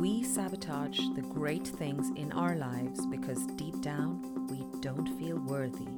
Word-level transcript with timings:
We 0.00 0.22
sabotage 0.22 0.98
the 1.14 1.20
great 1.20 1.66
things 1.68 2.08
in 2.16 2.32
our 2.32 2.56
lives 2.56 3.04
because 3.04 3.46
deep 3.48 3.82
down 3.82 4.46
we 4.46 4.64
don't 4.80 5.06
feel 5.18 5.36
worthy 5.40 5.88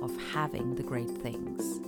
of 0.00 0.16
having 0.32 0.74
the 0.74 0.82
great 0.82 1.10
things. 1.10 1.82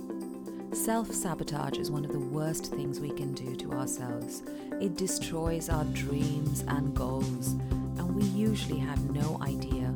Self 0.71 1.11
sabotage 1.11 1.79
is 1.79 1.89
one 1.89 2.05
of 2.05 2.11
the 2.11 2.19
worst 2.19 2.67
things 2.67 2.99
we 2.99 3.09
can 3.09 3.33
do 3.33 3.55
to 3.55 3.71
ourselves. 3.71 4.43
It 4.79 4.97
destroys 4.97 5.67
our 5.67 5.83
dreams 5.85 6.63
and 6.67 6.93
goals, 6.93 7.53
and 7.97 8.13
we 8.13 8.21
usually 8.21 8.77
have 8.77 9.09
no 9.09 9.39
idea 9.41 9.87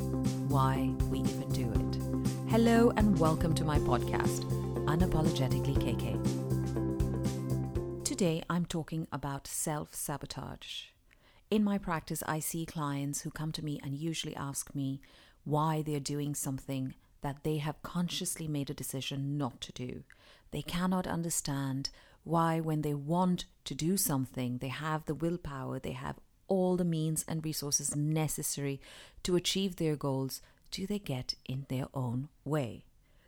why 0.50 0.92
we 1.12 1.20
even 1.20 1.50
do 1.50 1.70
it. 1.70 2.50
Hello, 2.50 2.92
and 2.98 3.20
welcome 3.20 3.54
to 3.54 3.64
my 3.64 3.78
podcast, 3.78 4.46
Unapologetically 4.86 5.76
KK. 5.76 6.18
Today 8.04 8.42
I'm 8.50 8.66
talking 8.66 9.08
about 9.12 9.46
self 9.46 9.94
sabotage. 9.94 10.86
In 11.50 11.64
my 11.64 11.78
practice, 11.78 12.22
I 12.28 12.40
see 12.40 12.66
clients 12.66 13.22
who 13.22 13.32
come 13.32 13.54
to 13.54 13.64
me 13.64 13.80
and 13.82 13.96
usually 13.96 14.36
ask 14.36 14.76
me 14.76 15.00
why 15.46 15.82
they're 15.82 16.00
doing 16.00 16.36
something 16.36 16.94
that 17.22 17.44
they 17.44 17.58
have 17.58 17.82
consciously 17.82 18.48
made 18.48 18.70
a 18.70 18.74
decision 18.74 19.38
not 19.38 19.62
to 19.62 19.72
do. 19.72 20.04
They 20.52 20.62
cannot 20.62 21.08
understand 21.08 21.90
why, 22.24 22.60
when 22.60 22.82
they 22.82 22.94
want 22.94 23.46
to 23.64 23.74
do 23.74 23.96
something, 23.96 24.58
they 24.58 24.68
have 24.68 25.06
the 25.06 25.16
willpower, 25.16 25.80
they 25.80 25.94
have 25.94 26.20
all 26.50 26.76
the 26.76 26.84
means 26.84 27.24
and 27.28 27.44
resources 27.44 27.96
necessary 27.96 28.82
to 29.24 29.38
achieve 29.38 29.78
their 29.78 29.96
goals, 29.96 30.42
do 30.70 30.86
they 30.86 31.00
get 31.00 31.36
in 31.46 31.66
their 31.70 31.88
own 31.94 32.28
way? 32.44 32.84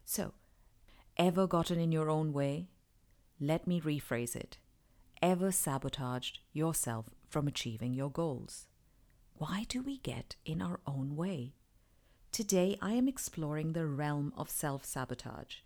So, 0.06 0.34
ever 1.17 1.48
gotten 1.48 1.80
in 1.80 1.94
your 1.94 2.09
own 2.09 2.34
way? 2.34 2.67
Let 3.40 3.66
me 3.66 3.80
rephrase 3.80 4.36
it. 4.36 4.58
Ever 5.22 5.52
sabotaged 5.52 6.40
yourself 6.52 7.06
from 7.30 7.48
achieving 7.48 7.94
your 7.94 8.10
goals? 8.10 8.68
Why 9.36 9.66
do 9.70 9.82
we 9.82 9.98
get 10.00 10.36
in 10.45 10.62
our 10.62 10.80
own 10.86 11.16
way? 11.16 11.53
Today, 12.31 12.78
I 12.81 12.94
am 12.94 13.08
exploring 13.08 13.73
the 13.73 13.86
realm 13.86 14.34
of 14.36 14.50
self 14.50 14.84
sabotage. 14.84 15.58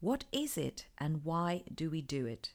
What 0.00 0.24
is 0.32 0.58
it 0.58 0.86
and 0.98 1.24
why 1.24 1.62
do 1.72 1.88
we 1.88 2.02
do 2.02 2.26
it? 2.26 2.52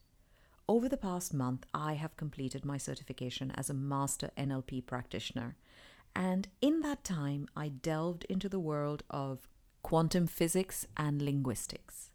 Over 0.69 0.89
the 0.89 0.97
past 0.97 1.33
month, 1.33 1.65
I 1.73 1.93
have 1.93 2.17
completed 2.17 2.65
my 2.65 2.77
certification 2.77 3.51
as 3.51 3.69
a 3.69 3.73
Master 3.73 4.31
NLP 4.37 4.85
practitioner. 4.85 5.55
And 6.13 6.47
in 6.61 6.81
that 6.81 7.03
time, 7.03 7.47
I 7.55 7.69
delved 7.69 8.25
into 8.25 8.49
the 8.49 8.59
world 8.59 9.03
of 9.09 9.47
quantum 9.81 10.27
physics 10.27 10.85
and 10.97 11.21
linguistics. 11.21 12.11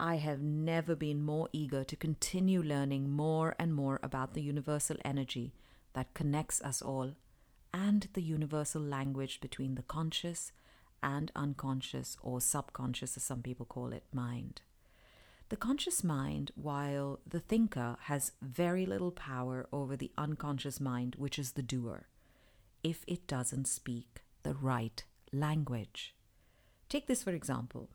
I 0.00 0.16
have 0.16 0.42
never 0.42 0.96
been 0.96 1.22
more 1.22 1.48
eager 1.52 1.84
to 1.84 1.94
continue 1.94 2.60
learning 2.60 3.10
more 3.10 3.54
and 3.58 3.72
more 3.72 4.00
about 4.02 4.34
the 4.34 4.42
universal 4.42 4.96
energy 5.04 5.52
that 5.94 6.14
connects 6.14 6.60
us 6.62 6.82
all 6.82 7.12
and 7.74 8.08
the 8.12 8.22
universal 8.22 8.82
language 8.82 9.40
between 9.40 9.74
the 9.74 9.82
conscious 9.82 10.52
and 11.02 11.32
unconscious, 11.34 12.16
or 12.22 12.40
subconscious, 12.40 13.16
as 13.16 13.22
some 13.24 13.42
people 13.42 13.66
call 13.66 13.92
it, 13.92 14.04
mind. 14.12 14.62
The 15.48 15.56
conscious 15.56 16.04
mind, 16.04 16.52
while 16.54 17.20
the 17.26 17.40
thinker 17.40 17.96
has 18.02 18.32
very 18.40 18.86
little 18.86 19.10
power 19.10 19.66
over 19.72 19.96
the 19.96 20.12
unconscious 20.16 20.80
mind, 20.80 21.16
which 21.18 21.38
is 21.38 21.52
the 21.52 21.62
doer, 21.62 22.06
if 22.82 23.04
it 23.06 23.26
doesn't 23.26 23.66
speak 23.66 24.22
the 24.44 24.54
right 24.54 25.04
language. 25.32 26.14
Take 26.88 27.06
this 27.06 27.22
for 27.22 27.32
example. 27.32 27.90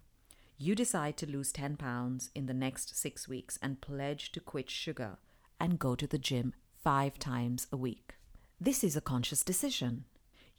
You 0.58 0.76
decide 0.76 1.18
to 1.18 1.30
lose 1.30 1.52
10 1.52 1.78
pounds 1.78 2.30
in 2.34 2.48
the 2.48 2.54
next 2.54 2.96
six 2.96 3.28
weeks 3.28 3.60
and 3.62 3.82
pledge 3.82 4.32
to 4.32 4.40
quit 4.40 4.70
sugar 4.70 5.18
and 5.60 5.80
go 5.80 5.96
to 5.96 6.08
the 6.08 6.18
gym 6.18 6.54
five 6.88 7.20
times 7.20 7.68
a 7.70 7.76
week. 7.76 8.16
This 8.62 8.82
is 8.82 8.96
a 8.96 9.02
conscious 9.02 9.44
decision. 9.44 10.06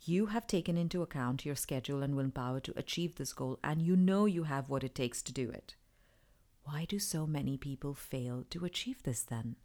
You 0.03 0.27
have 0.27 0.47
taken 0.47 0.77
into 0.77 1.01
account 1.01 1.47
your 1.47 1.55
schedule 1.55 2.03
and 2.03 2.15
willpower 2.15 2.61
to 2.61 2.75
achieve 2.79 3.15
this 3.15 3.33
goal, 3.33 3.59
and 3.65 3.81
you 3.81 3.97
know 3.97 4.27
you 4.27 4.43
have 4.43 4.69
what 4.69 4.85
it 4.85 4.95
takes 4.95 5.23
to 5.23 5.33
do 5.33 5.49
it. 5.49 5.75
Why 6.65 6.85
do 6.85 6.99
so 6.99 7.27
many 7.27 7.57
people 7.57 7.95
fail 7.95 8.45
to 8.51 8.67
achieve 8.67 9.03
this 9.05 9.23
then? 9.23 9.57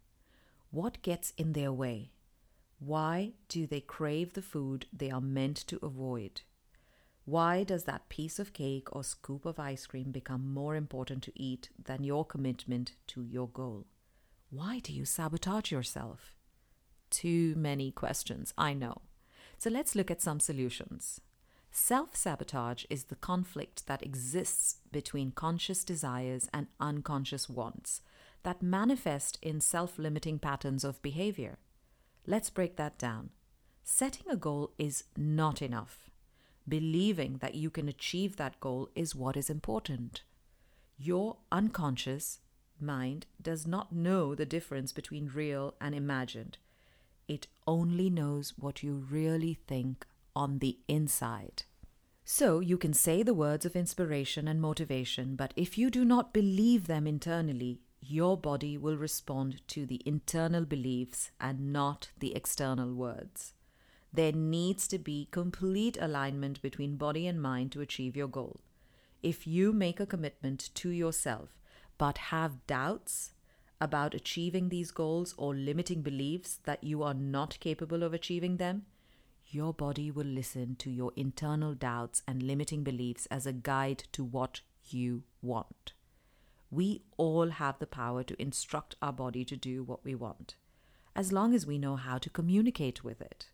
What 0.70 1.02
gets 1.02 1.34
in 1.36 1.52
their 1.52 1.70
way? 1.70 2.12
Why 2.78 3.32
do 3.50 3.66
they 3.66 3.82
crave 3.82 4.32
the 4.32 4.40
food 4.40 4.86
they 4.90 5.10
are 5.10 5.20
meant 5.20 5.58
to 5.66 5.78
avoid? 5.82 6.40
Why 7.26 7.62
does 7.62 7.84
that 7.84 8.08
piece 8.08 8.38
of 8.38 8.54
cake 8.54 8.88
or 8.90 9.04
scoop 9.04 9.44
of 9.44 9.58
ice 9.58 9.86
cream 9.86 10.12
become 10.12 10.54
more 10.54 10.76
important 10.76 11.24
to 11.24 11.32
eat 11.38 11.68
than 11.84 12.04
your 12.04 12.24
commitment 12.24 12.92
to 13.08 13.22
your 13.22 13.48
goal? 13.48 13.84
Why 14.48 14.78
do 14.78 14.94
you 14.94 15.04
sabotage 15.04 15.70
yourself? 15.70 16.33
Too 17.14 17.54
many 17.56 17.92
questions, 17.92 18.52
I 18.58 18.74
know. 18.74 19.02
So 19.56 19.70
let's 19.70 19.94
look 19.94 20.10
at 20.10 20.20
some 20.20 20.40
solutions. 20.40 21.20
Self 21.70 22.16
sabotage 22.16 22.84
is 22.90 23.04
the 23.04 23.14
conflict 23.14 23.86
that 23.86 24.02
exists 24.02 24.78
between 24.90 25.30
conscious 25.30 25.84
desires 25.84 26.48
and 26.52 26.66
unconscious 26.80 27.48
wants 27.48 28.00
that 28.42 28.64
manifest 28.64 29.38
in 29.42 29.60
self 29.60 29.96
limiting 29.96 30.40
patterns 30.40 30.82
of 30.82 31.00
behavior. 31.02 31.58
Let's 32.26 32.50
break 32.50 32.74
that 32.78 32.98
down. 32.98 33.30
Setting 33.84 34.26
a 34.28 34.36
goal 34.36 34.72
is 34.76 35.04
not 35.16 35.62
enough. 35.62 36.10
Believing 36.68 37.38
that 37.38 37.54
you 37.54 37.70
can 37.70 37.88
achieve 37.88 38.34
that 38.36 38.58
goal 38.58 38.88
is 38.96 39.14
what 39.14 39.36
is 39.36 39.48
important. 39.48 40.24
Your 40.98 41.36
unconscious 41.52 42.40
mind 42.80 43.26
does 43.40 43.68
not 43.68 43.92
know 43.92 44.34
the 44.34 44.46
difference 44.46 44.92
between 44.92 45.30
real 45.32 45.74
and 45.80 45.94
imagined. 45.94 46.58
It 47.28 47.46
only 47.66 48.10
knows 48.10 48.54
what 48.58 48.82
you 48.82 49.06
really 49.10 49.54
think 49.66 50.06
on 50.34 50.58
the 50.58 50.78
inside. 50.88 51.64
So 52.24 52.60
you 52.60 52.78
can 52.78 52.94
say 52.94 53.22
the 53.22 53.34
words 53.34 53.66
of 53.66 53.76
inspiration 53.76 54.48
and 54.48 54.60
motivation, 54.60 55.36
but 55.36 55.52
if 55.56 55.76
you 55.76 55.90
do 55.90 56.04
not 56.04 56.32
believe 56.32 56.86
them 56.86 57.06
internally, 57.06 57.80
your 58.00 58.36
body 58.36 58.78
will 58.78 58.96
respond 58.96 59.60
to 59.68 59.86
the 59.86 60.00
internal 60.06 60.64
beliefs 60.64 61.30
and 61.40 61.72
not 61.72 62.10
the 62.18 62.34
external 62.34 62.94
words. 62.94 63.52
There 64.12 64.32
needs 64.32 64.88
to 64.88 64.98
be 64.98 65.28
complete 65.30 65.98
alignment 66.00 66.62
between 66.62 66.96
body 66.96 67.26
and 67.26 67.42
mind 67.42 67.72
to 67.72 67.80
achieve 67.80 68.16
your 68.16 68.28
goal. 68.28 68.60
If 69.22 69.46
you 69.46 69.72
make 69.72 70.00
a 70.00 70.06
commitment 70.06 70.70
to 70.76 70.90
yourself 70.90 71.58
but 71.98 72.18
have 72.18 72.66
doubts, 72.66 73.33
about 73.84 74.14
achieving 74.14 74.70
these 74.70 74.90
goals 74.90 75.34
or 75.36 75.54
limiting 75.54 76.00
beliefs 76.00 76.58
that 76.64 76.82
you 76.82 77.02
are 77.02 77.14
not 77.14 77.60
capable 77.60 78.02
of 78.02 78.14
achieving 78.14 78.56
them, 78.56 78.86
your 79.46 79.74
body 79.74 80.10
will 80.10 80.26
listen 80.26 80.74
to 80.76 80.90
your 80.90 81.12
internal 81.14 81.74
doubts 81.74 82.22
and 82.26 82.42
limiting 82.42 82.82
beliefs 82.82 83.26
as 83.26 83.46
a 83.46 83.52
guide 83.52 84.04
to 84.12 84.24
what 84.24 84.62
you 84.86 85.22
want. 85.42 85.92
We 86.70 87.02
all 87.18 87.50
have 87.50 87.78
the 87.78 87.86
power 87.86 88.24
to 88.24 88.40
instruct 88.40 88.96
our 89.02 89.12
body 89.12 89.44
to 89.44 89.56
do 89.56 89.84
what 89.84 90.02
we 90.02 90.14
want, 90.14 90.56
as 91.14 91.30
long 91.30 91.54
as 91.54 91.66
we 91.66 91.78
know 91.78 91.96
how 91.96 92.16
to 92.18 92.30
communicate 92.30 93.04
with 93.04 93.20
it. 93.20 93.50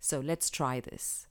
So 0.00 0.20
let's 0.20 0.50
try 0.50 0.80
this. 0.80 1.26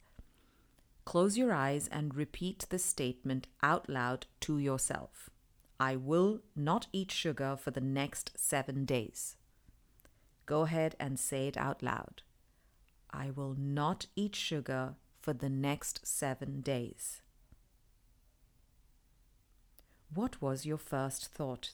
Close 1.04 1.38
your 1.38 1.52
eyes 1.52 1.90
and 1.92 2.16
repeat 2.16 2.68
the 2.70 2.80
statement 2.80 3.48
out 3.62 3.90
loud 3.90 4.28
to 4.42 4.60
yourself. 4.60 5.30
I 5.80 5.96
will 5.96 6.42
not 6.56 6.88
eat 6.94 7.12
sugar 7.12 7.58
for 7.58 7.72
the 7.72 7.82
next 7.82 8.32
seven 8.36 8.86
days. 8.86 9.36
Go 10.46 10.62
ahead 10.62 10.96
and 11.00 11.20
say 11.20 11.48
it 11.48 11.58
out 11.58 11.82
loud. 11.82 12.22
I 13.12 13.32
will 13.32 13.56
not 13.58 14.08
eat 14.16 14.36
sugar 14.36 14.96
for 15.22 15.34
the 15.34 15.50
next 15.50 16.06
seven 16.06 16.62
days. 16.62 17.22
What 20.14 20.42
was 20.42 20.66
your 20.66 20.78
first 20.78 21.34
thought? 21.34 21.72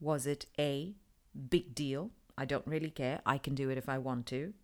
Was 0.00 0.26
it 0.26 0.46
A, 0.58 0.94
big 1.50 1.74
deal, 1.74 2.12
I 2.36 2.44
don't 2.44 2.66
really 2.66 2.90
care, 2.90 3.20
I 3.26 3.36
can 3.36 3.54
do 3.54 3.68
it 3.68 3.78
if 3.78 3.88
I 3.88 3.98
want 3.98 4.26
to? 4.26 4.54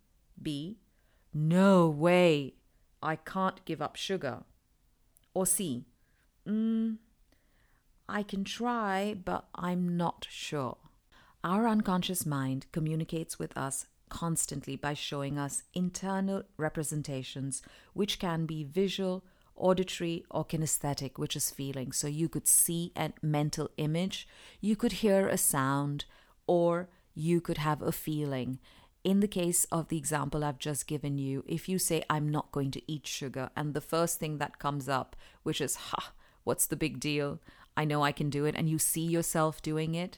B, 0.41 0.77
no 1.33 1.89
way, 1.89 2.55
I 3.03 3.17
can't 3.17 3.63
give 3.65 3.81
up 3.81 3.95
sugar? 3.95 4.43
Or 5.33 5.45
C, 5.45 5.85
mm, 6.47 6.97
I 8.07 8.23
can 8.23 8.43
try, 8.43 9.15
but 9.23 9.45
I'm 9.55 9.97
not 9.97 10.27
sure. 10.29 10.77
Our 11.43 11.67
unconscious 11.67 12.25
mind 12.25 12.67
communicates 12.71 13.39
with 13.39 13.55
us 13.57 13.87
constantly 14.09 14.75
by 14.75 14.93
showing 14.93 15.37
us 15.37 15.63
internal 15.73 16.43
representations, 16.57 17.61
which 17.93 18.19
can 18.19 18.45
be 18.45 18.63
visual, 18.63 19.23
auditory, 19.55 20.23
or 20.29 20.45
kinesthetic, 20.45 21.17
which 21.17 21.35
is 21.35 21.51
feeling. 21.51 21.91
So 21.91 22.07
you 22.07 22.29
could 22.29 22.47
see 22.47 22.91
a 22.95 23.11
mental 23.21 23.69
image, 23.77 24.27
you 24.61 24.75
could 24.75 24.93
hear 24.93 25.27
a 25.27 25.37
sound, 25.37 26.05
or 26.47 26.89
you 27.13 27.41
could 27.41 27.57
have 27.57 27.81
a 27.81 27.91
feeling. 27.91 28.59
In 29.03 29.19
the 29.19 29.27
case 29.27 29.65
of 29.65 29.87
the 29.87 29.97
example 29.97 30.43
I've 30.43 30.59
just 30.59 30.87
given 30.87 31.17
you, 31.17 31.43
if 31.47 31.69
you 31.69 31.77
say, 31.79 32.03
I'm 32.09 32.29
not 32.29 32.51
going 32.51 32.71
to 32.71 32.91
eat 32.91 33.07
sugar, 33.07 33.49
and 33.55 33.73
the 33.73 33.81
first 33.81 34.19
thing 34.19 34.37
that 34.39 34.59
comes 34.59 34.89
up, 34.89 35.15
which 35.43 35.61
is, 35.61 35.75
ha, 35.75 36.11
what's 36.43 36.65
the 36.65 36.75
big 36.75 36.99
deal? 36.99 37.39
I 37.77 37.85
know 37.85 38.03
I 38.03 38.11
can 38.11 38.29
do 38.29 38.45
it, 38.45 38.55
and 38.55 38.69
you 38.69 38.79
see 38.79 39.05
yourself 39.05 39.61
doing 39.61 39.95
it, 39.95 40.17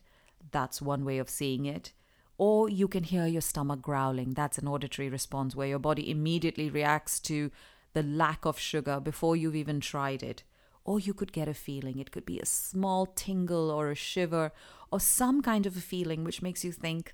that's 0.51 0.81
one 0.81 1.03
way 1.05 1.17
of 1.17 1.29
seeing 1.29 1.65
it. 1.65 1.93
Or 2.37 2.69
you 2.69 2.87
can 2.87 3.03
hear 3.03 3.25
your 3.25 3.41
stomach 3.41 3.81
growling. 3.81 4.33
That's 4.33 4.57
an 4.59 4.67
auditory 4.67 5.09
response 5.09 5.55
where 5.55 5.67
your 5.67 5.79
body 5.79 6.09
immediately 6.09 6.69
reacts 6.69 7.19
to 7.21 7.51
the 7.93 8.03
lack 8.03 8.45
of 8.45 8.59
sugar 8.59 8.99
before 8.99 9.35
you've 9.35 9.55
even 9.55 9.79
tried 9.79 10.21
it. 10.21 10.43
Or 10.85 10.99
you 10.99 11.13
could 11.13 11.33
get 11.33 11.47
a 11.47 11.53
feeling. 11.53 11.99
It 11.99 12.11
could 12.11 12.25
be 12.25 12.39
a 12.39 12.45
small 12.45 13.07
tingle 13.07 13.71
or 13.71 13.89
a 13.89 13.95
shiver 13.95 14.51
or 14.91 14.99
some 14.99 15.41
kind 15.41 15.65
of 15.65 15.75
a 15.75 15.81
feeling 15.81 16.23
which 16.23 16.41
makes 16.41 16.63
you 16.63 16.71
think, 16.71 17.13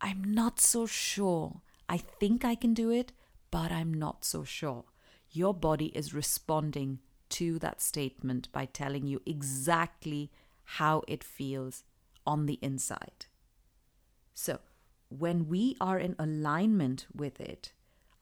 I'm 0.00 0.22
not 0.22 0.60
so 0.60 0.86
sure. 0.86 1.60
I 1.88 1.98
think 1.98 2.44
I 2.44 2.54
can 2.54 2.72
do 2.72 2.90
it, 2.90 3.12
but 3.50 3.72
I'm 3.72 3.92
not 3.92 4.24
so 4.24 4.44
sure. 4.44 4.84
Your 5.32 5.52
body 5.52 5.86
is 5.86 6.14
responding 6.14 7.00
to 7.30 7.58
that 7.60 7.80
statement 7.80 8.50
by 8.52 8.66
telling 8.66 9.06
you 9.06 9.22
exactly 9.24 10.30
how 10.64 11.02
it 11.08 11.24
feels 11.24 11.84
on 12.26 12.46
the 12.46 12.58
inside. 12.62 13.26
So, 14.34 14.60
when 15.08 15.48
we 15.48 15.76
are 15.80 15.98
in 15.98 16.14
alignment 16.18 17.06
with 17.14 17.40
it, 17.40 17.72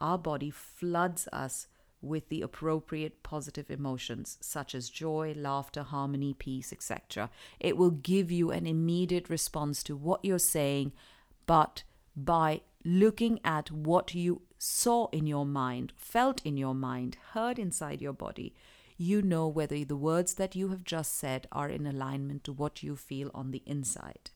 our 0.00 0.16
body 0.16 0.50
floods 0.50 1.28
us 1.32 1.66
with 2.00 2.28
the 2.28 2.42
appropriate 2.42 3.22
positive 3.22 3.70
emotions 3.70 4.38
such 4.40 4.74
as 4.74 4.88
joy, 4.88 5.34
laughter, 5.36 5.82
harmony, 5.82 6.34
peace, 6.34 6.72
etc. 6.72 7.28
It 7.58 7.76
will 7.76 7.90
give 7.90 8.30
you 8.30 8.50
an 8.50 8.66
immediate 8.66 9.28
response 9.28 9.82
to 9.84 9.96
what 9.96 10.24
you're 10.24 10.38
saying, 10.38 10.92
but 11.46 11.82
by 12.16 12.62
looking 12.84 13.40
at 13.44 13.70
what 13.70 14.14
you 14.14 14.42
saw 14.58 15.08
in 15.08 15.26
your 15.26 15.46
mind, 15.46 15.92
felt 15.96 16.40
in 16.44 16.56
your 16.56 16.74
mind, 16.74 17.16
heard 17.32 17.58
inside 17.58 18.00
your 18.00 18.12
body, 18.12 18.54
you 19.00 19.22
know 19.22 19.46
whether 19.46 19.84
the 19.84 19.96
words 19.96 20.34
that 20.34 20.56
you 20.56 20.70
have 20.70 20.82
just 20.82 21.16
said 21.16 21.46
are 21.52 21.68
in 21.68 21.86
alignment 21.86 22.42
to 22.42 22.52
what 22.52 22.82
you 22.82 22.96
feel 22.96 23.30
on 23.32 23.52
the 23.52 23.62
inside. 23.64 24.30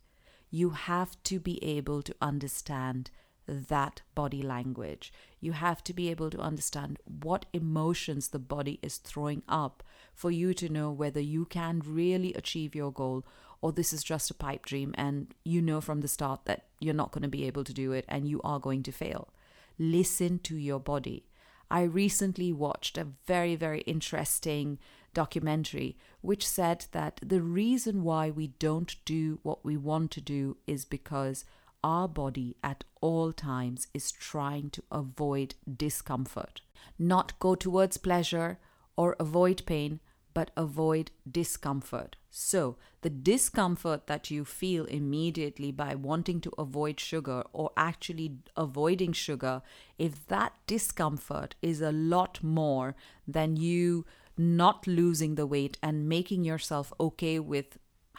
You 0.51 0.71
have 0.71 1.21
to 1.25 1.41
be 1.41 1.63
able 1.65 2.01
to 2.03 2.15
understand 2.23 3.11
that 3.49 4.03
body 4.15 4.41
language. 4.41 5.13
You 5.41 5.53
have 5.53 5.83
to 5.85 5.93
be 5.93 6.09
able 6.11 6.31
to 6.31 6.39
understand 6.39 7.01
what 7.05 7.47
emotions 7.53 8.29
the 8.29 8.39
body 8.39 8.79
is 8.83 8.99
throwing 8.99 9.43
up 9.49 9.83
for 10.15 10.31
you 10.31 10.55
to 10.55 10.69
know 10.69 10.93
whether 10.93 11.21
you 11.21 11.45
can 11.45 11.83
really 11.85 12.33
achieve 12.35 12.77
your 12.77 12.93
goal 12.93 13.27
or 13.61 13.73
this 13.73 13.93
is 13.93 14.05
just 14.05 14.31
a 14.31 14.35
pipe 14.35 14.65
dream 14.65 14.95
and 14.97 15.35
you 15.45 15.61
know 15.61 15.81
from 15.81 16.03
the 16.03 16.09
start 16.09 16.45
that 16.45 16.67
you're 16.79 16.95
not 16.95 17.11
going 17.11 17.23
to 17.23 17.29
be 17.29 17.47
able 17.49 17.65
to 17.65 17.73
do 17.73 17.91
it 17.91 18.05
and 18.09 18.29
you 18.29 18.41
are 18.45 18.61
going 18.61 18.85
to 18.85 18.93
fail. 18.93 19.29
Listen 19.77 20.39
to 20.41 20.57
your 20.57 20.79
body. 20.79 21.25
I 21.73 21.85
recently 21.85 22.53
watched 22.53 22.99
a 22.99 23.09
very, 23.27 23.57
very 23.57 23.81
interesting 23.81 24.79
documentary 25.15 25.97
which 26.21 26.47
said 26.47 26.85
that 26.93 27.19
the 27.25 27.41
reason 27.41 28.03
why 28.03 28.29
we 28.29 28.49
don't 28.49 28.95
do 29.07 29.39
what 29.43 29.65
we 29.65 29.79
want 29.79 30.11
to 30.11 30.21
do 30.21 30.59
is 30.67 30.85
because 30.85 31.47
our 31.83 32.09
body 32.09 32.57
at 32.63 32.85
all 33.01 33.33
times 33.33 33.87
is 33.95 34.13
trying 34.13 34.69
to 34.69 34.83
avoid 34.93 35.55
discomfort, 35.75 36.61
not 36.99 37.39
go 37.39 37.55
towards 37.55 37.97
pleasure 37.97 38.59
or 38.95 39.17
avoid 39.19 39.63
pain, 39.65 39.99
but 40.35 40.51
avoid 40.57 41.11
discomfort. 41.31 42.17
So, 42.31 42.77
the 43.03 43.11
discomfort 43.11 44.07
that 44.07 44.31
you 44.31 44.45
feel 44.45 44.87
immediately 44.87 45.71
by 45.71 45.95
wanting 45.95 46.41
to 46.43 46.53
avoid 46.57 46.99
sugar 46.99 47.45
or 47.53 47.71
actually 47.77 48.39
avoiding 48.57 49.13
sugar, 49.13 49.63
if 49.99 50.27
that 50.29 50.55
discomfort 50.67 51.55
is 51.61 51.81
a 51.81 51.93
lot 51.93 52.43
more 52.43 52.95
than 53.27 53.57
you 53.57 54.07
not 54.37 54.87
losing 54.87 55.35
the 55.35 55.47
weight 55.47 55.77
and 55.83 56.09
making 56.09 56.45
yourself 56.45 56.93
okay 56.99 57.39
with 57.39 57.79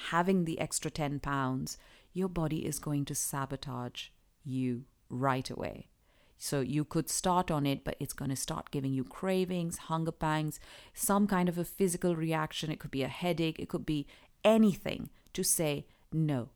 having 0.09 0.45
the 0.45 0.59
extra 0.59 0.91
10 0.91 1.19
pounds, 1.19 1.77
your 2.13 2.27
body 2.29 2.65
is 2.65 2.79
going 2.79 3.05
to 3.05 3.15
sabotage 3.15 4.09
you 4.43 4.83
right 5.09 5.49
away. 5.49 5.87
So 6.43 6.59
you 6.59 6.83
could 6.83 7.09
start 7.09 7.49
on 7.49 7.65
it, 7.65 7.85
but 7.85 7.95
it's 8.01 8.11
going 8.11 8.29
to 8.29 8.35
start 8.35 8.69
giving 8.69 8.93
you 8.93 9.05
cravings, 9.05 9.77
hunger 9.77 10.11
pangs, 10.11 10.59
some 10.93 11.25
kind 11.25 11.47
of 11.47 11.57
a 11.57 11.63
physical 11.63 12.17
reaction. 12.17 12.69
It 12.69 12.81
could 12.81 12.91
be 12.91 13.01
a 13.01 13.07
headache, 13.07 13.59
it 13.59 13.69
could 13.69 13.85
be 13.85 14.07
anything 14.43 15.09
to 15.31 15.41
say, 15.41 15.85
no, 16.11 16.49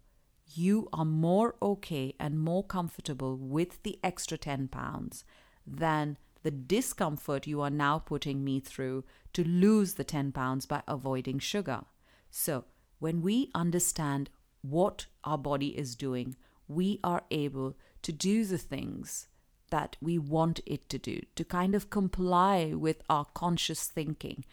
you 0.53 0.89
are 0.91 1.05
more 1.05 1.55
okay 1.61 2.13
and 2.19 2.37
more 2.37 2.65
comfortable 2.65 3.37
with 3.37 3.81
the 3.83 3.97
extra 4.03 4.37
10 4.37 4.67
pounds 4.67 5.23
than 5.65 6.17
the 6.43 6.51
discomfort 6.51 7.47
you 7.47 7.61
are 7.61 7.69
now 7.69 7.97
putting 7.97 8.43
me 8.43 8.59
through 8.59 9.05
to 9.31 9.47
lose 9.47 9.93
the 9.93 10.03
10 10.03 10.33
pounds 10.33 10.65
by 10.65 10.83
avoiding 10.85 11.39
sugar. 11.39 11.85
So, 12.29 12.65
when 12.99 13.21
we 13.21 13.51
understand 13.55 14.29
what 14.61 15.05
our 15.23 15.37
body 15.37 15.69
is 15.79 15.95
doing, 15.95 16.35
we 16.67 16.99
are 17.05 17.23
able 17.31 17.77
to 18.01 18.11
do 18.11 18.43
the 18.43 18.57
things 18.57 19.29
that 19.69 19.97
we 20.01 20.17
want 20.17 20.59
it 20.65 20.89
to 20.89 20.97
do, 20.97 21.21
to 21.35 21.43
kind 21.43 21.75
of 21.75 21.89
comply 21.89 22.73
with 22.73 23.01
our 23.09 23.25
conscious 23.33 23.87
thinking. 23.87 24.45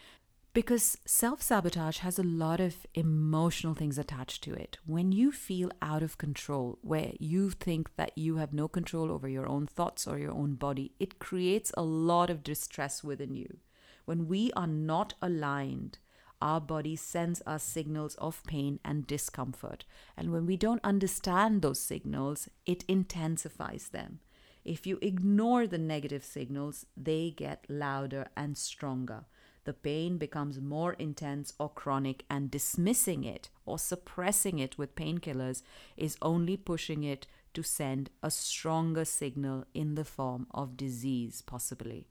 Because 0.53 0.97
self 1.05 1.43
sabotage 1.43 1.99
has 1.99 2.17
a 2.17 2.23
lot 2.23 2.61
of 2.61 2.87
emotional 2.95 3.75
things 3.75 3.99
attached 3.99 4.45
to 4.45 4.55
it. 4.55 4.79
When 4.87 5.11
you 5.11 5.33
feel 5.33 5.73
out 5.83 6.03
of 6.03 6.17
control, 6.17 6.79
where 6.81 7.13
you 7.19 7.51
think 7.51 7.97
that 7.97 8.17
you 8.17 8.37
have 8.37 8.53
no 8.53 8.69
control 8.69 9.11
over 9.11 9.29
your 9.29 9.49
own 9.49 9.67
thoughts 9.67 10.07
or 10.07 10.17
your 10.17 10.31
own 10.31 10.55
body, 10.55 10.93
it 11.01 11.19
creates 11.19 11.73
a 11.77 11.83
lot 11.83 12.31
of 12.31 12.45
distress 12.45 13.03
within 13.03 13.35
you. 13.35 13.59
When 14.05 14.29
we 14.29 14.53
are 14.53 14.69
not 14.69 15.15
aligned, 15.21 15.99
our 16.41 16.61
body 16.61 16.95
sends 16.95 17.43
us 17.47 17.65
signals 17.65 18.15
of 18.17 18.45
pain 18.47 18.79
and 18.85 19.07
discomfort. 19.07 19.85
And 20.17 20.31
when 20.31 20.47
we 20.47 20.57
don't 20.57 20.85
understand 20.85 21.63
those 21.63 21.81
signals, 21.81 22.49
it 22.65 22.85
intensifies 22.87 23.89
them. 23.89 24.21
If 24.65 24.87
you 24.87 24.99
ignore 25.03 25.67
the 25.67 25.79
negative 25.79 26.25
signals, 26.25 26.87
they 26.97 27.31
get 27.31 27.67
louder 27.69 28.29
and 28.37 28.57
stronger. 28.57 29.27
The 29.65 29.75
pain 29.75 30.19
becomes 30.19 30.61
more 30.61 30.95
intense 30.95 31.55
or 31.59 31.69
chronic, 31.69 32.25
and 32.29 32.51
dismissing 32.51 33.25
it 33.25 33.51
or 33.65 33.79
suppressing 33.79 34.59
it 34.59 34.77
with 34.79 34.95
painkillers 34.95 35.63
is 35.97 36.17
only 36.21 36.57
pushing 36.57 37.03
it 37.05 37.27
to 37.55 37.63
send 37.63 38.11
a 38.23 38.31
stronger 38.31 39.05
signal 39.05 39.65
in 39.73 39.95
the 39.95 40.05
form 40.05 40.47
of 40.51 40.77
disease, 40.77 41.43
possibly. 41.43 42.09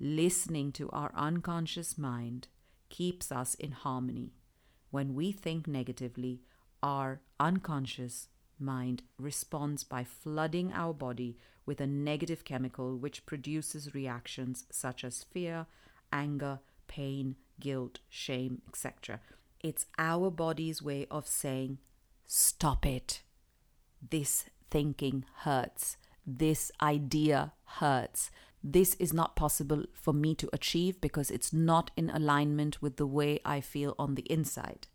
Listening 0.00 0.72
to 0.72 0.90
our 0.90 1.12
unconscious 1.14 1.96
mind 1.96 2.48
keeps 2.88 3.30
us 3.30 3.54
in 3.54 3.72
harmony. 3.72 4.32
When 4.90 5.14
we 5.14 5.32
think 5.32 5.66
negatively, 5.66 6.42
our 6.82 7.20
unconscious 7.38 8.28
mind 8.62 9.02
responds 9.18 9.84
by 9.84 10.04
flooding 10.04 10.72
our 10.72 10.94
body 10.94 11.36
with 11.66 11.80
a 11.80 11.86
negative 11.86 12.44
chemical 12.44 12.96
which 12.96 13.26
produces 13.26 13.94
reactions 13.94 14.64
such 14.70 15.04
as 15.04 15.24
fear, 15.24 15.66
anger, 16.12 16.60
pain, 16.88 17.36
guilt, 17.60 17.98
shame, 18.08 18.62
etc. 18.68 19.20
It's 19.60 19.86
our 19.98 20.30
body's 20.30 20.82
way 20.82 21.06
of 21.10 21.26
saying, 21.26 21.78
Stop 22.26 22.86
it. 22.86 23.22
This 24.10 24.46
thinking 24.70 25.24
hurts. 25.40 25.96
This 26.26 26.72
idea 26.80 27.52
hurts. 27.64 28.30
This 28.64 28.94
is 28.94 29.12
not 29.12 29.36
possible 29.36 29.84
for 29.92 30.12
me 30.12 30.34
to 30.36 30.48
achieve 30.52 31.00
because 31.00 31.30
it's 31.30 31.52
not 31.52 31.90
in 31.96 32.10
alignment 32.10 32.80
with 32.80 32.96
the 32.96 33.06
way 33.06 33.40
I 33.44 33.60
feel 33.60 33.94
on 33.98 34.14
the 34.14 34.30
inside. 34.30 34.86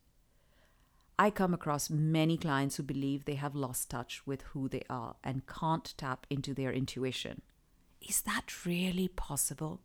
I 1.19 1.31
come 1.31 1.53
across 1.53 1.89
many 1.89 2.37
clients 2.37 2.75
who 2.75 2.83
believe 2.83 3.25
they 3.25 3.35
have 3.35 3.55
lost 3.55 3.89
touch 3.89 4.21
with 4.27 4.43
who 4.53 4.69
they 4.69 4.83
are 4.87 5.15
and 5.23 5.47
can't 5.47 5.93
tap 5.97 6.27
into 6.29 6.53
their 6.53 6.71
intuition. 6.71 7.41
Is 8.07 8.21
that 8.21 8.65
really 8.65 9.07
possible? 9.07 9.81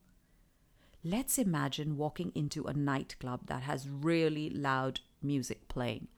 Let's 1.03 1.39
imagine 1.39 1.97
walking 1.97 2.33
into 2.35 2.67
a 2.67 2.75
nightclub 2.75 3.47
that 3.47 3.63
has 3.63 3.89
really 3.89 4.51
loud 4.51 5.01
music 5.23 5.69
playing. 5.69 6.09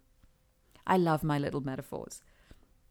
I 0.84 0.96
love 0.96 1.22
my 1.22 1.38
little 1.38 1.60
metaphors. 1.60 2.20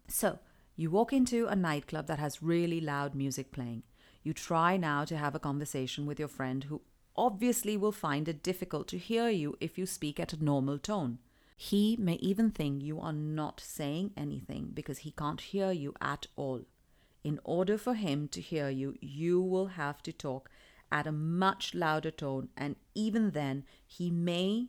So, 0.08 0.40
you 0.76 0.90
walk 0.90 1.14
into 1.14 1.48
a 1.48 1.56
nightclub 1.56 2.08
that 2.08 2.20
has 2.20 2.42
really 2.42 2.80
loud 2.80 3.14
music 3.14 3.52
playing. 3.52 3.84
You 4.24 4.34
try 4.34 4.78
now 4.78 5.04
to 5.06 5.18
have 5.18 5.36
a 5.36 5.40
conversation 5.40 6.06
with 6.06 6.18
your 6.18 6.30
friend 6.30 6.64
who 6.64 6.82
obviously 7.16 7.76
will 7.76 7.92
find 7.92 8.28
it 8.28 8.42
difficult 8.42 8.88
to 8.88 8.98
hear 8.98 9.30
you 9.30 9.58
if 9.60 9.78
you 9.78 9.86
speak 9.86 10.20
at 10.20 10.34
a 10.34 10.44
normal 10.44 10.80
tone. 10.80 11.20
He 11.56 11.96
may 11.98 12.16
even 12.16 12.52
think 12.52 12.84
you 12.84 13.00
are 13.00 13.14
not 13.14 13.60
saying 13.60 14.12
anything 14.18 14.72
because 14.74 15.00
he 15.00 15.12
can't 15.12 15.42
hear 15.42 15.72
you 15.72 15.94
at 16.02 16.28
all. 16.36 16.66
In 17.24 17.40
order 17.44 17.78
for 17.78 17.94
him 17.94 18.28
to 18.30 18.42
hear 18.42 18.70
you, 18.70 18.96
you 19.00 19.42
will 19.42 19.68
have 19.68 20.04
to 20.04 20.12
talk 20.12 20.50
at 20.92 21.08
a 21.08 21.12
much 21.12 21.74
louder 21.74 22.12
tone, 22.12 22.50
and 22.56 22.76
even 22.94 23.32
then, 23.32 23.66
he 23.86 24.12
may 24.12 24.68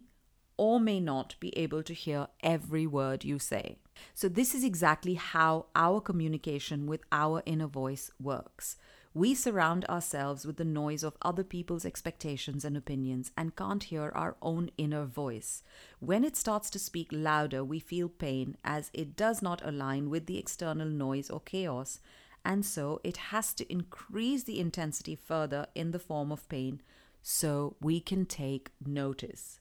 or 0.56 0.80
may 0.80 1.00
not 1.00 1.34
be 1.40 1.56
able 1.58 1.82
to 1.82 1.92
hear 1.92 2.28
every 2.42 2.86
word 2.86 3.24
you 3.24 3.38
say. 3.38 3.76
So, 4.14 4.28
this 4.28 4.54
is 4.54 4.64
exactly 4.64 5.14
how 5.14 5.66
our 5.74 6.00
communication 6.00 6.86
with 6.86 7.02
our 7.12 7.42
inner 7.44 7.66
voice 7.66 8.10
works. 8.20 8.76
We 9.16 9.36
surround 9.36 9.84
ourselves 9.84 10.44
with 10.44 10.56
the 10.56 10.64
noise 10.64 11.04
of 11.04 11.16
other 11.22 11.44
people's 11.44 11.84
expectations 11.84 12.64
and 12.64 12.76
opinions 12.76 13.30
and 13.38 13.54
can't 13.54 13.84
hear 13.84 14.10
our 14.12 14.36
own 14.42 14.70
inner 14.76 15.04
voice. 15.04 15.62
When 16.00 16.24
it 16.24 16.36
starts 16.36 16.68
to 16.70 16.80
speak 16.80 17.10
louder, 17.12 17.62
we 17.62 17.78
feel 17.78 18.08
pain 18.08 18.56
as 18.64 18.90
it 18.92 19.14
does 19.14 19.40
not 19.40 19.64
align 19.64 20.10
with 20.10 20.26
the 20.26 20.36
external 20.36 20.88
noise 20.88 21.30
or 21.30 21.38
chaos, 21.38 22.00
and 22.44 22.66
so 22.66 23.00
it 23.04 23.16
has 23.30 23.54
to 23.54 23.72
increase 23.72 24.42
the 24.42 24.58
intensity 24.58 25.14
further 25.14 25.68
in 25.76 25.92
the 25.92 26.00
form 26.00 26.32
of 26.32 26.48
pain 26.48 26.82
so 27.22 27.76
we 27.80 28.00
can 28.00 28.26
take 28.26 28.72
notice. 28.84 29.60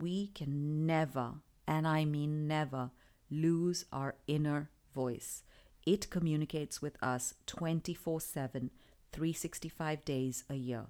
We 0.00 0.28
can 0.28 0.86
never, 0.86 1.34
and 1.68 1.86
I 1.86 2.06
mean 2.06 2.48
never, 2.48 2.92
lose 3.30 3.84
our 3.92 4.14
inner 4.26 4.70
voice. 4.94 5.42
It 5.84 6.08
communicates 6.10 6.80
with 6.80 6.96
us 7.02 7.34
24 7.44 8.22
7 8.22 8.70
365 9.16 10.04
days 10.04 10.44
a 10.50 10.54
year. 10.56 10.88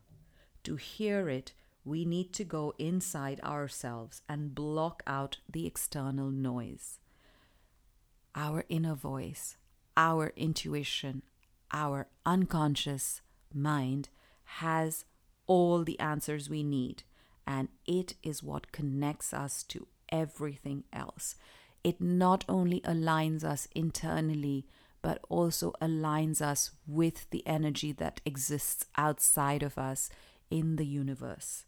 To 0.64 0.74
hear 0.74 1.28
it, 1.28 1.52
we 1.84 2.04
need 2.04 2.32
to 2.32 2.42
go 2.42 2.74
inside 2.76 3.40
ourselves 3.44 4.20
and 4.28 4.52
block 4.52 5.04
out 5.06 5.36
the 5.48 5.64
external 5.64 6.32
noise. 6.32 6.98
Our 8.34 8.64
inner 8.68 8.96
voice, 8.96 9.56
our 9.96 10.32
intuition, 10.36 11.22
our 11.70 12.08
unconscious 12.26 13.20
mind 13.54 14.08
has 14.60 15.04
all 15.46 15.84
the 15.84 15.98
answers 16.00 16.50
we 16.50 16.64
need, 16.64 17.04
and 17.46 17.68
it 17.86 18.14
is 18.24 18.42
what 18.42 18.72
connects 18.72 19.32
us 19.32 19.62
to 19.68 19.86
everything 20.08 20.82
else. 20.92 21.36
It 21.84 22.00
not 22.00 22.44
only 22.48 22.80
aligns 22.80 23.44
us 23.44 23.68
internally 23.72 24.66
but 25.06 25.20
also 25.28 25.72
aligns 25.80 26.42
us 26.42 26.72
with 26.84 27.30
the 27.30 27.46
energy 27.46 27.92
that 27.92 28.20
exists 28.26 28.86
outside 28.96 29.62
of 29.62 29.78
us 29.78 30.10
in 30.50 30.74
the 30.74 30.84
universe. 30.84 31.64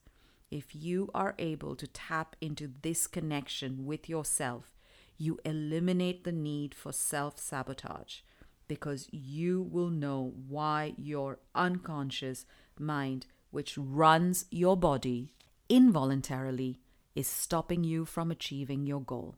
If 0.50 0.74
you 0.74 1.08
are 1.14 1.36
able 1.38 1.76
to 1.76 1.86
tap 1.86 2.34
into 2.40 2.68
this 2.82 3.06
connection 3.06 3.86
with 3.86 4.08
yourself, 4.08 4.74
you 5.16 5.38
eliminate 5.44 6.24
the 6.24 6.32
need 6.32 6.74
for 6.74 6.92
self 6.92 7.38
sabotage 7.38 8.22
because 8.66 9.06
you 9.12 9.62
will 9.62 9.90
know 9.90 10.32
why 10.48 10.94
your 10.96 11.38
unconscious 11.54 12.44
mind, 12.76 13.26
which 13.52 13.78
runs 13.78 14.46
your 14.50 14.76
body 14.76 15.28
involuntarily, 15.68 16.80
is 17.14 17.28
stopping 17.28 17.84
you 17.84 18.04
from 18.04 18.32
achieving 18.32 18.84
your 18.84 19.00
goal. 19.00 19.36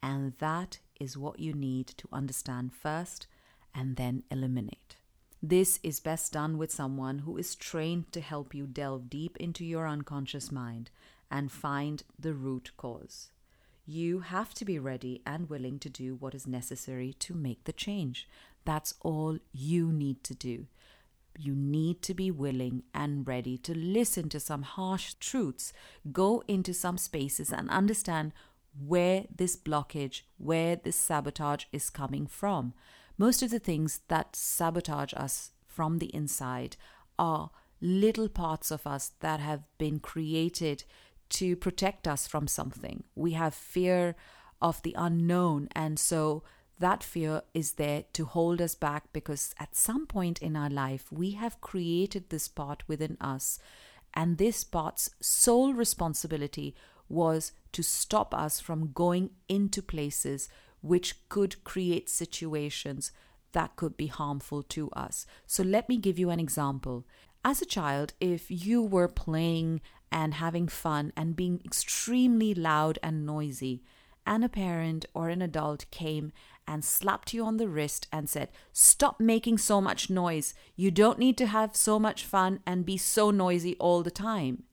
And 0.00 0.34
that 0.38 0.78
is 1.00 1.18
what 1.18 1.40
you 1.40 1.52
need 1.52 1.88
to 1.88 2.08
understand 2.12 2.72
first 2.72 3.26
and 3.74 3.96
then 3.96 4.22
eliminate. 4.30 4.96
This 5.42 5.80
is 5.82 5.98
best 5.98 6.32
done 6.32 6.56
with 6.56 6.70
someone 6.70 7.20
who 7.20 7.36
is 7.36 7.56
trained 7.56 8.12
to 8.12 8.20
help 8.20 8.54
you 8.54 8.66
delve 8.66 9.10
deep 9.10 9.36
into 9.38 9.64
your 9.64 9.88
unconscious 9.88 10.52
mind 10.52 10.90
and 11.30 11.50
find 11.50 12.04
the 12.18 12.34
root 12.34 12.70
cause. 12.76 13.30
You 13.84 14.20
have 14.20 14.54
to 14.54 14.64
be 14.64 14.78
ready 14.78 15.20
and 15.26 15.50
willing 15.50 15.80
to 15.80 15.88
do 15.88 16.14
what 16.14 16.34
is 16.34 16.46
necessary 16.46 17.14
to 17.14 17.34
make 17.34 17.64
the 17.64 17.72
change. 17.72 18.28
That's 18.64 18.94
all 19.00 19.38
you 19.52 19.90
need 19.90 20.22
to 20.24 20.34
do. 20.34 20.66
You 21.38 21.54
need 21.54 22.02
to 22.02 22.14
be 22.14 22.30
willing 22.30 22.84
and 22.94 23.26
ready 23.26 23.58
to 23.58 23.74
listen 23.76 24.28
to 24.28 24.38
some 24.38 24.62
harsh 24.62 25.14
truths, 25.14 25.72
go 26.12 26.44
into 26.46 26.72
some 26.72 26.98
spaces 26.98 27.50
and 27.52 27.68
understand 27.70 28.32
where 28.86 29.24
this 29.34 29.56
blockage, 29.56 30.22
where 30.38 30.76
this 30.76 30.96
sabotage 30.96 31.64
is 31.72 31.90
coming 31.90 32.26
from. 32.26 32.74
Most 33.18 33.42
of 33.42 33.50
the 33.50 33.58
things 33.58 34.00
that 34.08 34.34
sabotage 34.34 35.12
us 35.14 35.52
from 35.66 35.98
the 35.98 36.14
inside 36.14 36.76
are 37.18 37.50
little 37.80 38.28
parts 38.28 38.70
of 38.70 38.86
us 38.86 39.12
that 39.20 39.40
have 39.40 39.62
been 39.78 39.98
created 39.98 40.84
to 41.28 41.56
protect 41.56 42.06
us 42.06 42.26
from 42.26 42.46
something. 42.46 43.04
We 43.14 43.32
have 43.32 43.54
fear 43.54 44.14
of 44.60 44.82
the 44.82 44.94
unknown, 44.96 45.68
and 45.74 45.98
so 45.98 46.42
that 46.78 47.02
fear 47.02 47.42
is 47.54 47.72
there 47.72 48.04
to 48.12 48.24
hold 48.24 48.60
us 48.60 48.74
back 48.74 49.12
because 49.12 49.54
at 49.58 49.74
some 49.74 50.06
point 50.06 50.40
in 50.40 50.56
our 50.56 50.70
life, 50.70 51.10
we 51.10 51.32
have 51.32 51.60
created 51.60 52.30
this 52.30 52.48
part 52.48 52.82
within 52.86 53.16
us, 53.20 53.58
and 54.14 54.38
this 54.38 54.62
part's 54.62 55.10
sole 55.20 55.72
responsibility 55.72 56.74
was 57.08 57.52
to 57.72 57.82
stop 57.82 58.34
us 58.34 58.60
from 58.60 58.92
going 58.92 59.30
into 59.48 59.82
places 59.82 60.48
which 60.82 61.28
could 61.28 61.64
create 61.64 62.08
situations 62.08 63.12
that 63.52 63.76
could 63.76 63.96
be 63.96 64.06
harmful 64.06 64.62
to 64.62 64.90
us. 64.90 65.26
So, 65.46 65.62
let 65.62 65.88
me 65.88 65.96
give 65.96 66.18
you 66.18 66.30
an 66.30 66.40
example. 66.40 67.06
As 67.44 67.60
a 67.60 67.66
child, 67.66 68.14
if 68.20 68.50
you 68.50 68.82
were 68.82 69.08
playing 69.08 69.80
and 70.10 70.34
having 70.34 70.68
fun 70.68 71.12
and 71.16 71.34
being 71.34 71.60
extremely 71.64 72.54
loud 72.54 72.98
and 73.02 73.26
noisy, 73.26 73.82
and 74.26 74.44
a 74.44 74.48
parent 74.48 75.06
or 75.14 75.28
an 75.28 75.42
adult 75.42 75.86
came 75.90 76.32
and 76.66 76.84
slapped 76.84 77.34
you 77.34 77.44
on 77.44 77.56
the 77.56 77.68
wrist 77.68 78.06
and 78.12 78.28
said, 78.28 78.48
Stop 78.72 79.18
making 79.18 79.58
so 79.58 79.80
much 79.80 80.08
noise. 80.08 80.54
You 80.76 80.90
don't 80.90 81.18
need 81.18 81.36
to 81.38 81.46
have 81.46 81.74
so 81.74 81.98
much 81.98 82.24
fun 82.24 82.60
and 82.66 82.86
be 82.86 82.96
so 82.96 83.30
noisy 83.30 83.76
all 83.78 84.02
the 84.02 84.10
time. 84.10 84.64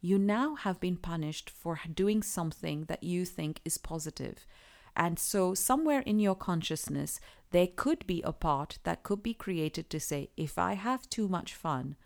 You 0.00 0.18
now 0.18 0.54
have 0.56 0.80
been 0.80 0.96
punished 0.96 1.50
for 1.50 1.80
doing 1.92 2.22
something 2.22 2.84
that 2.84 3.02
you 3.02 3.24
think 3.24 3.60
is 3.64 3.78
positive. 3.78 4.46
And 4.96 5.18
so, 5.18 5.54
somewhere 5.54 6.00
in 6.00 6.18
your 6.18 6.34
consciousness, 6.34 7.20
there 7.50 7.68
could 7.68 8.06
be 8.06 8.22
a 8.22 8.32
part 8.32 8.78
that 8.84 9.02
could 9.02 9.22
be 9.22 9.34
created 9.34 9.88
to 9.90 10.00
say, 10.00 10.30
if 10.36 10.58
I 10.58 10.74
have 10.74 11.08
too 11.08 11.28
much 11.28 11.54
fun, 11.54 11.96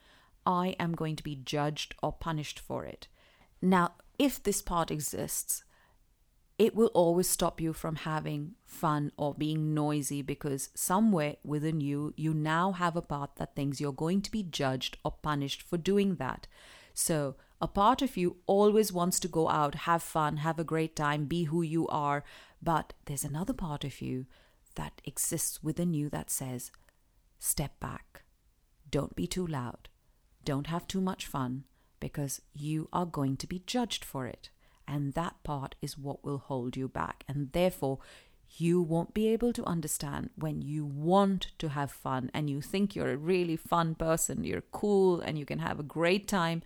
I 0.44 0.76
am 0.78 0.94
going 0.94 1.16
to 1.16 1.22
be 1.22 1.36
judged 1.36 1.94
or 2.02 2.12
punished 2.12 2.58
for 2.58 2.84
it. 2.84 3.08
Now, 3.60 3.94
if 4.18 4.42
this 4.42 4.62
part 4.62 4.90
exists, 4.90 5.64
it 6.58 6.74
will 6.74 6.90
always 6.94 7.28
stop 7.28 7.60
you 7.60 7.72
from 7.72 7.96
having 7.96 8.54
fun 8.64 9.12
or 9.18 9.34
being 9.34 9.74
noisy 9.74 10.22
because 10.22 10.70
somewhere 10.74 11.36
within 11.44 11.80
you, 11.80 12.14
you 12.16 12.32
now 12.32 12.72
have 12.72 12.96
a 12.96 13.02
part 13.02 13.36
that 13.36 13.54
thinks 13.54 13.80
you're 13.80 13.92
going 13.92 14.22
to 14.22 14.30
be 14.30 14.42
judged 14.42 14.96
or 15.04 15.12
punished 15.22 15.60
for 15.60 15.76
doing 15.76 16.14
that. 16.16 16.46
So, 16.94 17.36
a 17.60 17.68
part 17.68 18.02
of 18.02 18.16
you 18.16 18.36
always 18.46 18.92
wants 18.92 19.18
to 19.20 19.28
go 19.28 19.48
out, 19.48 19.74
have 19.74 20.02
fun, 20.02 20.38
have 20.38 20.58
a 20.58 20.64
great 20.64 20.94
time, 20.94 21.24
be 21.24 21.44
who 21.44 21.62
you 21.62 21.88
are, 21.88 22.22
but 22.62 22.92
there's 23.06 23.24
another 23.24 23.54
part 23.54 23.84
of 23.84 24.02
you 24.02 24.26
that 24.74 25.00
exists 25.04 25.62
within 25.62 25.94
you 25.94 26.10
that 26.10 26.30
says, 26.30 26.70
step 27.38 27.78
back. 27.80 28.22
Don't 28.90 29.16
be 29.16 29.26
too 29.26 29.46
loud. 29.46 29.88
Don't 30.44 30.66
have 30.66 30.86
too 30.86 31.00
much 31.00 31.26
fun 31.26 31.64
because 31.98 32.42
you 32.54 32.88
are 32.92 33.06
going 33.06 33.36
to 33.38 33.46
be 33.46 33.62
judged 33.66 34.04
for 34.04 34.26
it. 34.26 34.50
And 34.86 35.14
that 35.14 35.42
part 35.42 35.74
is 35.82 35.98
what 35.98 36.24
will 36.24 36.38
hold 36.38 36.76
you 36.76 36.88
back. 36.88 37.24
And 37.26 37.50
therefore, 37.52 37.98
you 38.58 38.80
won't 38.80 39.14
be 39.14 39.28
able 39.28 39.52
to 39.54 39.64
understand 39.64 40.30
when 40.36 40.62
you 40.62 40.84
want 40.84 41.48
to 41.58 41.70
have 41.70 41.90
fun 41.90 42.30
and 42.32 42.48
you 42.48 42.60
think 42.60 42.94
you're 42.94 43.12
a 43.12 43.16
really 43.16 43.56
fun 43.56 43.94
person, 43.94 44.44
you're 44.44 44.62
cool, 44.70 45.20
and 45.20 45.38
you 45.38 45.44
can 45.44 45.58
have 45.58 45.80
a 45.80 45.84
great 45.84 46.28
time 46.28 46.62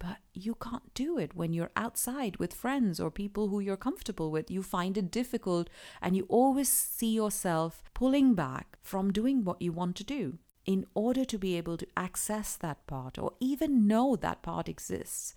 but 0.00 0.16
you 0.32 0.56
can't 0.56 0.92
do 0.94 1.18
it 1.18 1.36
when 1.36 1.52
you're 1.52 1.70
outside 1.76 2.38
with 2.38 2.54
friends 2.54 2.98
or 2.98 3.10
people 3.10 3.48
who 3.48 3.60
you're 3.60 3.76
comfortable 3.76 4.30
with. 4.30 4.50
You 4.50 4.62
find 4.62 4.96
it 4.96 5.10
difficult 5.10 5.68
and 6.00 6.16
you 6.16 6.24
always 6.28 6.68
see 6.68 7.12
yourself 7.12 7.84
pulling 7.94 8.34
back 8.34 8.78
from 8.82 9.12
doing 9.12 9.44
what 9.44 9.62
you 9.62 9.72
want 9.72 9.94
to 9.96 10.04
do. 10.04 10.38
In 10.64 10.86
order 10.94 11.24
to 11.26 11.38
be 11.38 11.56
able 11.56 11.76
to 11.76 11.86
access 11.96 12.56
that 12.56 12.86
part 12.86 13.18
or 13.18 13.34
even 13.40 13.86
know 13.86 14.16
that 14.16 14.42
part 14.42 14.68
exists, 14.68 15.34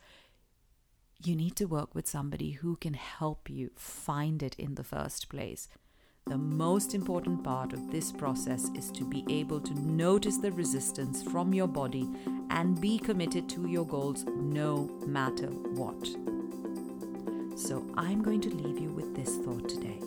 you 1.23 1.35
need 1.35 1.55
to 1.57 1.65
work 1.65 1.93
with 1.93 2.07
somebody 2.07 2.51
who 2.51 2.77
can 2.77 2.93
help 2.93 3.49
you 3.49 3.71
find 3.75 4.41
it 4.41 4.55
in 4.57 4.75
the 4.75 4.83
first 4.83 5.29
place. 5.29 5.67
The 6.25 6.37
most 6.37 6.95
important 6.95 7.43
part 7.43 7.73
of 7.73 7.91
this 7.91 8.09
process 8.09 8.69
is 8.75 8.89
to 8.91 9.03
be 9.03 9.25
able 9.29 9.59
to 9.59 9.73
notice 9.81 10.37
the 10.37 10.53
resistance 10.53 11.21
from 11.21 11.53
your 11.53 11.67
body 11.67 12.09
and 12.49 12.79
be 12.79 12.97
committed 12.97 13.49
to 13.49 13.67
your 13.67 13.85
goals 13.85 14.23
no 14.27 14.89
matter 15.05 15.47
what. 15.47 16.07
So, 17.59 17.85
I'm 17.97 18.21
going 18.21 18.39
to 18.39 18.49
leave 18.49 18.79
you 18.79 18.89
with 18.89 19.13
this 19.13 19.35
thought 19.39 19.67
today. 19.67 19.99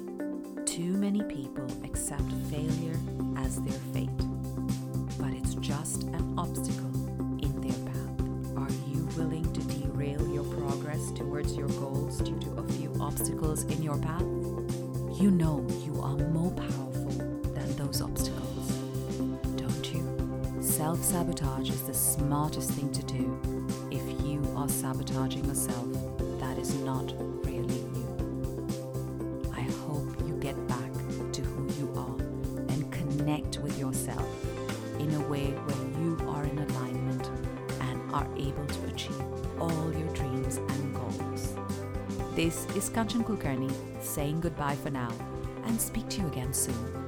Too 0.65 0.95
many 0.95 1.23
people 1.23 1.67
accept 1.85 2.33
failure 2.51 2.99
as 3.37 3.61
their 3.61 3.79
fate, 3.93 4.09
but 5.19 5.35
it's 5.35 5.55
just 5.57 6.05
an 6.05 6.35
obstacle 6.39 6.95
in 7.45 7.61
their 7.61 7.93
path. 7.93 8.57
Are 8.57 8.89
you 8.89 9.05
willing 9.19 9.53
to 9.53 9.61
derail 9.61 10.27
your 10.29 10.45
progress 10.45 11.11
towards 11.13 11.55
your 11.55 11.69
goals 11.69 12.19
due 12.19 12.39
to 12.41 12.53
a 12.55 12.69
few 12.73 12.91
obstacles 13.01 13.65
in 13.65 13.83
your 13.83 13.99
path? 13.99 14.25
You 15.19 15.31
know 15.31 15.65
you 15.83 15.99
are 16.03 16.15
more 16.29 16.51
powerful 16.51 17.11
than 17.55 17.75
those 17.77 18.03
obstacles, 18.03 18.69
don't 19.57 19.95
you? 19.95 20.05
Self 20.61 21.03
sabotage 21.03 21.71
is 21.71 21.83
the 21.85 21.95
smartest 21.95 22.73
thing 22.73 22.93
to 22.93 23.03
do. 23.05 23.41
If 23.91 24.03
you 24.27 24.43
are 24.55 24.69
sabotaging 24.69 25.47
yourself, 25.47 25.87
that 26.39 26.59
is 26.59 26.75
not 26.81 27.15
This 42.47 42.65
is 42.77 42.91
Kanchan 42.91 43.25
Kulkarni 43.25 43.73
saying 44.01 44.41
goodbye 44.41 44.77
for 44.77 44.91
now 44.91 45.13
and 45.65 45.81
speak 45.81 46.09
to 46.11 46.21
you 46.21 46.29
again 46.29 46.55
soon. 46.55 47.06